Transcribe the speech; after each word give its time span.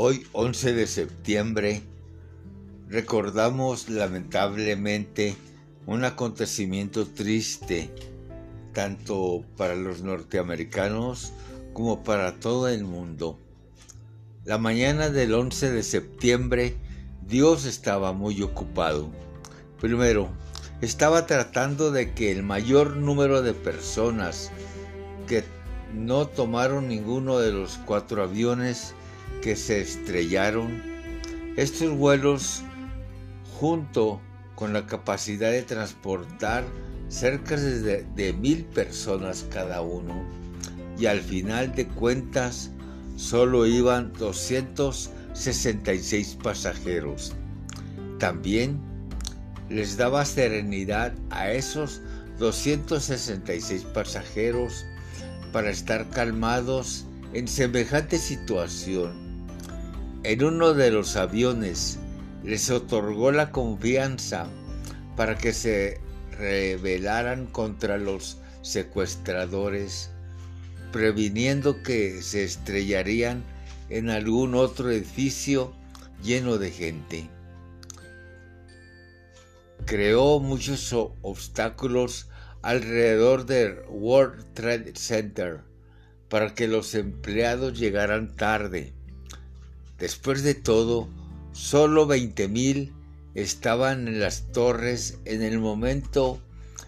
Hoy, 0.00 0.24
11 0.32 0.74
de 0.74 0.86
septiembre, 0.86 1.82
recordamos 2.88 3.88
lamentablemente 3.88 5.34
un 5.86 6.04
acontecimiento 6.04 7.04
triste, 7.04 7.90
tanto 8.72 9.42
para 9.56 9.74
los 9.74 10.02
norteamericanos 10.02 11.32
como 11.72 12.04
para 12.04 12.38
todo 12.38 12.68
el 12.68 12.84
mundo. 12.84 13.40
La 14.44 14.56
mañana 14.56 15.10
del 15.10 15.34
11 15.34 15.72
de 15.72 15.82
septiembre, 15.82 16.76
Dios 17.26 17.64
estaba 17.64 18.12
muy 18.12 18.40
ocupado. 18.40 19.10
Primero, 19.80 20.28
estaba 20.80 21.26
tratando 21.26 21.90
de 21.90 22.14
que 22.14 22.30
el 22.30 22.44
mayor 22.44 22.98
número 22.98 23.42
de 23.42 23.52
personas 23.52 24.52
que 25.26 25.42
no 25.92 26.28
tomaron 26.28 26.86
ninguno 26.86 27.40
de 27.40 27.50
los 27.50 27.78
cuatro 27.78 28.22
aviones 28.22 28.94
que 29.42 29.56
se 29.56 29.80
estrellaron, 29.80 30.82
estos 31.56 31.96
vuelos 31.96 32.62
junto 33.58 34.20
con 34.54 34.72
la 34.72 34.86
capacidad 34.86 35.50
de 35.50 35.62
transportar 35.62 36.64
cerca 37.08 37.56
de, 37.56 38.04
de 38.14 38.32
mil 38.32 38.64
personas 38.64 39.44
cada 39.50 39.80
uno 39.80 40.24
y 40.98 41.06
al 41.06 41.20
final 41.20 41.74
de 41.74 41.86
cuentas 41.86 42.70
solo 43.16 43.66
iban 43.66 44.12
266 44.14 46.38
pasajeros. 46.42 47.34
También 48.18 48.80
les 49.68 49.96
daba 49.96 50.24
serenidad 50.24 51.12
a 51.30 51.52
esos 51.52 52.00
266 52.38 53.84
pasajeros 53.94 54.84
para 55.52 55.70
estar 55.70 56.08
calmados 56.10 57.06
en 57.32 57.46
semejante 57.48 58.18
situación. 58.18 59.27
En 60.24 60.42
uno 60.42 60.74
de 60.74 60.90
los 60.90 61.14
aviones 61.14 61.98
les 62.42 62.70
otorgó 62.70 63.30
la 63.30 63.52
confianza 63.52 64.48
para 65.16 65.38
que 65.38 65.52
se 65.52 66.00
rebelaran 66.32 67.46
contra 67.46 67.98
los 67.98 68.38
secuestradores, 68.62 70.10
previniendo 70.92 71.82
que 71.82 72.20
se 72.22 72.42
estrellarían 72.42 73.44
en 73.90 74.10
algún 74.10 74.56
otro 74.56 74.90
edificio 74.90 75.72
lleno 76.22 76.58
de 76.58 76.72
gente. 76.72 77.30
Creó 79.86 80.40
muchos 80.40 80.92
obstáculos 81.22 82.28
alrededor 82.62 83.46
del 83.46 83.78
World 83.88 84.52
Trade 84.52 84.92
Center 84.96 85.60
para 86.28 86.54
que 86.54 86.66
los 86.66 86.94
empleados 86.96 87.78
llegaran 87.78 88.34
tarde. 88.34 88.97
Después 89.98 90.42
de 90.44 90.54
todo, 90.54 91.08
solo 91.52 92.06
20.000 92.06 92.92
estaban 93.34 94.06
en 94.06 94.20
las 94.20 94.52
torres 94.52 95.18
en 95.24 95.42
el 95.42 95.58
momento 95.58 96.40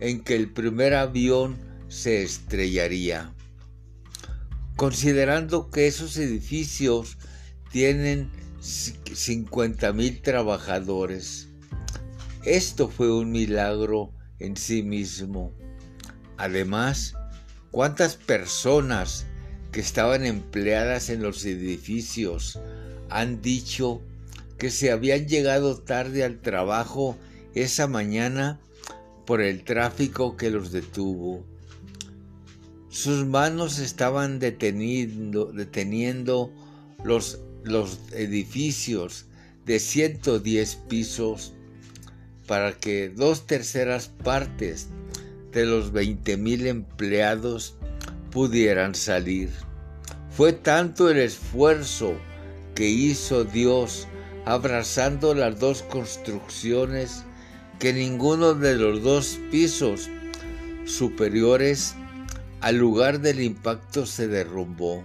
en 0.00 0.22
que 0.24 0.36
el 0.36 0.50
primer 0.50 0.94
avión 0.94 1.56
se 1.88 2.22
estrellaría. 2.22 3.32
Considerando 4.76 5.70
que 5.70 5.86
esos 5.86 6.16
edificios 6.16 7.18
tienen 7.70 8.30
50.000 8.60 10.22
trabajadores, 10.22 11.48
esto 12.44 12.88
fue 12.88 13.12
un 13.12 13.30
milagro 13.32 14.12
en 14.38 14.56
sí 14.56 14.82
mismo. 14.82 15.52
Además, 16.36 17.14
¿cuántas 17.70 18.16
personas 18.16 19.26
que 19.72 19.80
estaban 19.80 20.24
empleadas 20.24 21.10
en 21.10 21.22
los 21.22 21.44
edificios 21.44 22.58
han 23.10 23.42
dicho 23.42 24.00
que 24.58 24.70
se 24.70 24.90
habían 24.90 25.26
llegado 25.26 25.78
tarde 25.78 26.24
al 26.24 26.40
trabajo 26.40 27.16
esa 27.54 27.86
mañana 27.86 28.60
por 29.26 29.40
el 29.40 29.64
tráfico 29.64 30.36
que 30.36 30.50
los 30.50 30.72
detuvo? 30.72 31.44
Sus 32.88 33.26
manos 33.26 33.78
estaban 33.78 34.38
deteniendo, 34.38 35.46
deteniendo 35.46 36.52
los, 37.02 37.40
los 37.64 37.98
edificios 38.12 39.26
de 39.66 39.80
110 39.80 40.76
pisos 40.88 41.54
para 42.46 42.72
que 42.78 43.08
dos 43.08 43.46
terceras 43.46 44.08
partes 44.08 44.88
de 45.52 45.64
los 45.64 45.92
20.000 45.92 46.66
empleados 46.66 47.76
pudieran 48.30 48.94
salir. 48.94 49.50
Fue 50.30 50.52
tanto 50.52 51.10
el 51.10 51.18
esfuerzo 51.18 52.14
que 52.74 52.88
hizo 52.88 53.44
Dios 53.44 54.08
abrazando 54.44 55.34
las 55.34 55.58
dos 55.58 55.82
construcciones 55.82 57.24
que 57.78 57.92
ninguno 57.92 58.54
de 58.54 58.76
los 58.76 59.02
dos 59.02 59.38
pisos 59.50 60.08
superiores 60.84 61.94
al 62.60 62.76
lugar 62.76 63.20
del 63.20 63.40
impacto 63.40 64.06
se 64.06 64.28
derrumbó, 64.28 65.04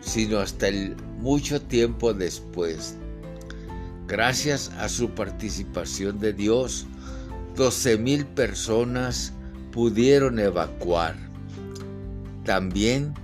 sino 0.00 0.38
hasta 0.38 0.68
el 0.68 0.96
mucho 1.18 1.60
tiempo 1.60 2.14
después. 2.14 2.96
Gracias 4.06 4.70
a 4.78 4.88
su 4.88 5.10
participación 5.10 6.20
de 6.20 6.32
Dios, 6.32 6.86
12.000 7.56 8.24
personas 8.26 9.32
pudieron 9.72 10.38
evacuar. 10.38 11.16
También 12.44 13.14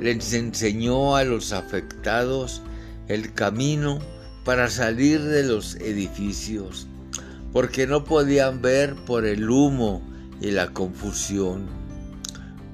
les 0.00 0.32
enseñó 0.32 1.14
a 1.16 1.24
los 1.24 1.52
afectados 1.52 2.62
el 3.10 3.34
camino 3.34 3.98
para 4.44 4.68
salir 4.68 5.20
de 5.22 5.42
los 5.42 5.74
edificios, 5.76 6.86
porque 7.52 7.86
no 7.86 8.04
podían 8.04 8.62
ver 8.62 8.94
por 9.06 9.26
el 9.26 9.50
humo 9.50 10.02
y 10.40 10.50
la 10.50 10.68
confusión. 10.72 11.66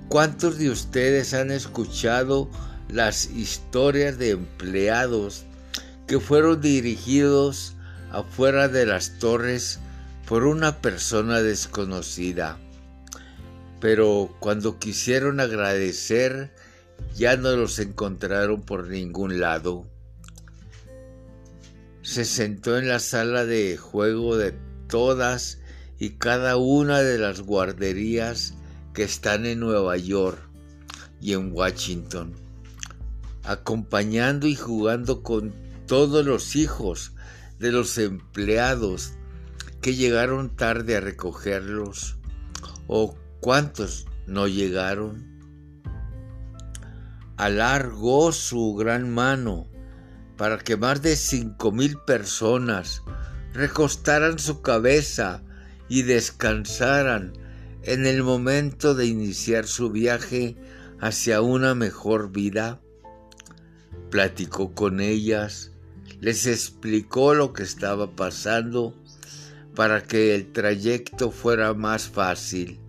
¿Cuántos 0.08 0.58
de 0.58 0.70
ustedes 0.70 1.34
han 1.34 1.50
escuchado 1.50 2.48
las 2.88 3.30
historias 3.30 4.18
de 4.18 4.30
empleados 4.30 5.44
que 6.06 6.20
fueron 6.20 6.60
dirigidos 6.60 7.74
afuera 8.12 8.68
de 8.68 8.86
las 8.86 9.18
torres 9.18 9.80
por 10.28 10.44
una 10.44 10.80
persona 10.80 11.42
desconocida. 11.42 12.58
Pero 13.80 14.34
cuando 14.40 14.78
quisieron 14.78 15.40
agradecer, 15.40 16.52
ya 17.14 17.36
no 17.36 17.54
los 17.56 17.78
encontraron 17.78 18.62
por 18.62 18.88
ningún 18.88 19.40
lado. 19.40 19.86
Se 22.06 22.24
sentó 22.24 22.78
en 22.78 22.86
la 22.86 23.00
sala 23.00 23.44
de 23.44 23.76
juego 23.76 24.36
de 24.36 24.54
todas 24.86 25.58
y 25.98 26.10
cada 26.10 26.56
una 26.56 27.00
de 27.00 27.18
las 27.18 27.40
guarderías 27.40 28.54
que 28.94 29.02
están 29.02 29.44
en 29.44 29.58
Nueva 29.58 29.96
York 29.96 30.38
y 31.20 31.32
en 31.32 31.50
Washington, 31.52 32.32
acompañando 33.42 34.46
y 34.46 34.54
jugando 34.54 35.24
con 35.24 35.52
todos 35.88 36.24
los 36.24 36.54
hijos 36.54 37.10
de 37.58 37.72
los 37.72 37.98
empleados 37.98 39.14
que 39.80 39.96
llegaron 39.96 40.54
tarde 40.54 40.94
a 40.94 41.00
recogerlos 41.00 42.18
o 42.86 43.16
cuántos 43.40 44.06
no 44.28 44.46
llegaron. 44.46 45.26
Alargó 47.36 48.30
su 48.30 48.76
gran 48.76 49.12
mano 49.12 49.66
para 50.36 50.58
que 50.58 50.76
más 50.76 51.02
de 51.02 51.16
cinco 51.16 51.72
mil 51.72 51.98
personas 51.98 53.02
recostaran 53.52 54.38
su 54.38 54.60
cabeza 54.62 55.42
y 55.88 56.02
descansaran 56.02 57.32
en 57.82 58.06
el 58.06 58.22
momento 58.22 58.94
de 58.94 59.06
iniciar 59.06 59.66
su 59.66 59.90
viaje 59.90 60.56
hacia 61.00 61.40
una 61.40 61.74
mejor 61.74 62.32
vida. 62.32 62.80
Platicó 64.10 64.74
con 64.74 65.00
ellas, 65.00 65.72
les 66.20 66.46
explicó 66.46 67.34
lo 67.34 67.52
que 67.52 67.62
estaba 67.62 68.14
pasando 68.14 68.94
para 69.74 70.02
que 70.02 70.34
el 70.34 70.52
trayecto 70.52 71.30
fuera 71.30 71.74
más 71.74 72.08
fácil 72.08 72.80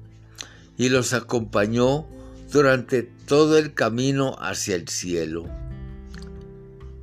y 0.77 0.89
los 0.89 1.13
acompañó 1.13 2.07
durante 2.51 3.03
todo 3.03 3.57
el 3.57 3.73
camino 3.73 4.35
hacia 4.39 4.75
el 4.75 4.87
cielo. 4.87 5.66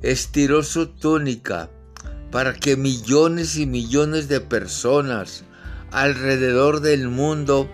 Estiró 0.05 0.61
su 0.61 0.85
túnica 0.85 1.71
para 2.29 2.53
que 2.53 2.77
millones 2.77 3.57
y 3.57 3.65
millones 3.65 4.27
de 4.27 4.39
personas 4.39 5.43
alrededor 5.89 6.81
del 6.81 7.09
mundo 7.09 7.67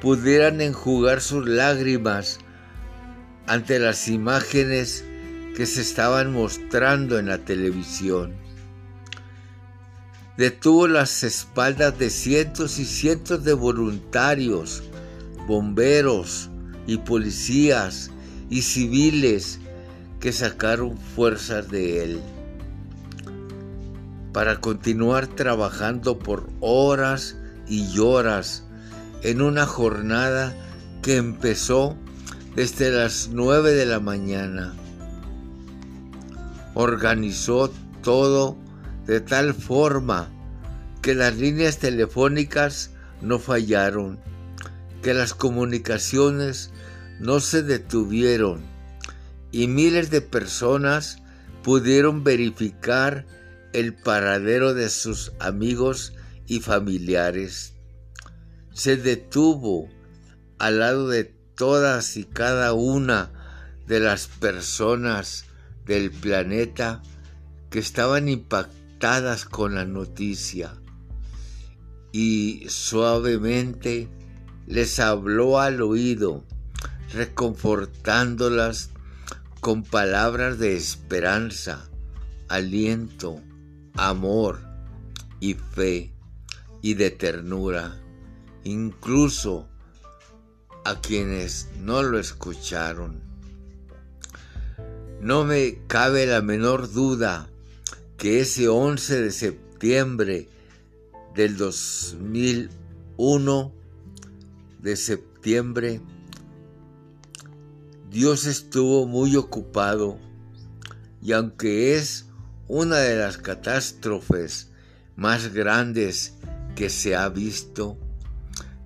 pudieran 0.00 0.60
enjugar 0.60 1.20
sus 1.20 1.48
lágrimas 1.48 2.38
ante 3.48 3.80
las 3.80 4.06
imágenes 4.06 5.04
que 5.56 5.66
se 5.66 5.80
estaban 5.80 6.32
mostrando 6.32 7.18
en 7.18 7.26
la 7.26 7.38
televisión. 7.38 8.34
Detuvo 10.36 10.86
las 10.86 11.24
espaldas 11.24 11.98
de 11.98 12.10
cientos 12.10 12.78
y 12.78 12.84
cientos 12.84 13.42
de 13.42 13.52
voluntarios, 13.52 14.84
bomberos 15.48 16.50
y 16.86 16.98
policías 16.98 18.12
y 18.48 18.62
civiles 18.62 19.58
que 20.24 20.32
sacaron 20.32 20.96
fuerzas 20.96 21.68
de 21.70 22.02
él. 22.02 22.22
para 24.32 24.58
continuar 24.58 25.26
trabajando 25.26 26.18
por 26.18 26.48
horas 26.60 27.36
y 27.68 27.98
horas 27.98 28.64
en 29.22 29.42
una 29.42 29.66
jornada 29.66 30.56
que 31.02 31.16
empezó 31.16 31.94
desde 32.56 32.90
las 32.90 33.28
9 33.34 33.72
de 33.72 33.84
la 33.84 34.00
mañana. 34.00 34.72
Organizó 36.72 37.70
todo 38.02 38.56
de 39.06 39.20
tal 39.20 39.52
forma 39.52 40.30
que 41.02 41.14
las 41.14 41.36
líneas 41.36 41.76
telefónicas 41.76 42.92
no 43.20 43.38
fallaron, 43.38 44.18
que 45.02 45.12
las 45.12 45.34
comunicaciones 45.34 46.70
no 47.20 47.40
se 47.40 47.62
detuvieron 47.62 48.73
y 49.54 49.68
miles 49.68 50.10
de 50.10 50.20
personas 50.20 51.18
pudieron 51.62 52.24
verificar 52.24 53.24
el 53.72 53.94
paradero 53.94 54.74
de 54.74 54.88
sus 54.88 55.30
amigos 55.38 56.12
y 56.48 56.58
familiares. 56.58 57.74
Se 58.72 58.96
detuvo 58.96 59.88
al 60.58 60.80
lado 60.80 61.08
de 61.08 61.32
todas 61.54 62.16
y 62.16 62.24
cada 62.24 62.72
una 62.72 63.30
de 63.86 64.00
las 64.00 64.26
personas 64.26 65.44
del 65.86 66.10
planeta 66.10 67.00
que 67.70 67.78
estaban 67.78 68.28
impactadas 68.28 69.44
con 69.44 69.76
la 69.76 69.84
noticia 69.84 70.74
y 72.10 72.64
suavemente 72.68 74.08
les 74.66 74.98
habló 74.98 75.60
al 75.60 75.80
oído, 75.80 76.42
reconfortándolas 77.12 78.90
con 79.64 79.82
palabras 79.82 80.58
de 80.58 80.76
esperanza, 80.76 81.88
aliento, 82.48 83.40
amor 83.94 84.60
y 85.40 85.54
fe 85.54 86.12
y 86.82 86.92
de 86.92 87.10
ternura, 87.10 87.98
incluso 88.64 89.66
a 90.84 91.00
quienes 91.00 91.70
no 91.80 92.02
lo 92.02 92.18
escucharon. 92.18 93.22
No 95.22 95.44
me 95.44 95.78
cabe 95.86 96.26
la 96.26 96.42
menor 96.42 96.92
duda 96.92 97.48
que 98.18 98.40
ese 98.40 98.68
11 98.68 99.22
de 99.22 99.30
septiembre 99.30 100.50
del 101.34 101.56
2001, 101.56 103.72
de 104.80 104.96
septiembre, 104.96 106.02
Dios 108.14 108.46
estuvo 108.46 109.08
muy 109.08 109.34
ocupado 109.34 110.20
y 111.20 111.32
aunque 111.32 111.96
es 111.96 112.26
una 112.68 112.98
de 112.98 113.16
las 113.16 113.38
catástrofes 113.38 114.70
más 115.16 115.52
grandes 115.52 116.34
que 116.76 116.90
se 116.90 117.16
ha 117.16 117.28
visto, 117.28 117.98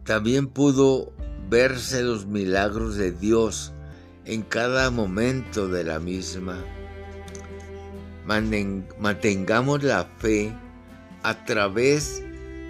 también 0.05 0.47
pudo 0.47 1.13
verse 1.51 2.03
los 2.03 2.25
milagros 2.25 2.97
de 2.97 3.13
Dios 3.13 3.75
en 4.25 4.41
cada 4.41 4.91
momento 4.91 5.69
de 5.69 5.85
la 5.85 6.01
misma. 6.01 6.65
Mantengamos 8.25 9.83
la 9.83 10.07
fe 10.07 10.55
a 11.23 11.45
través 11.45 12.23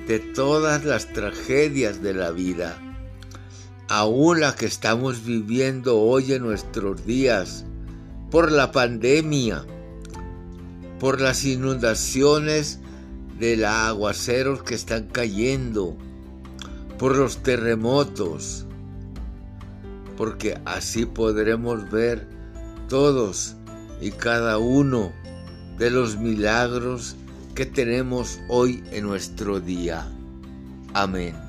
de 0.08 0.18
todas 0.18 0.84
las 0.84 1.12
tragedias 1.12 2.02
de 2.02 2.14
la 2.14 2.32
vida, 2.32 2.76
aún 3.88 4.40
la 4.40 4.54
que 4.54 4.66
estamos 4.66 5.24
viviendo 5.24 5.98
hoy 5.98 6.32
en 6.34 6.42
nuestros 6.42 7.04
días, 7.06 7.64
por 8.30 8.52
la 8.52 8.70
pandemia, 8.70 9.64
por 11.00 11.20
las 11.20 11.44
inundaciones 11.44 12.80
de 13.38 13.56
los 13.56 13.68
aguaceros 13.68 14.62
que 14.62 14.74
están 14.74 15.06
cayendo, 15.06 15.96
por 16.98 17.16
los 17.16 17.42
terremotos, 17.42 18.66
porque 20.16 20.60
así 20.64 21.06
podremos 21.06 21.90
ver 21.90 22.26
todos 22.88 23.54
y 24.00 24.10
cada 24.10 24.58
uno 24.58 25.12
de 25.78 25.90
los 25.90 26.18
milagros 26.18 27.16
que 27.54 27.64
tenemos 27.64 28.38
hoy 28.48 28.82
en 28.90 29.04
nuestro 29.04 29.60
día. 29.60 30.06
Amén. 30.92 31.47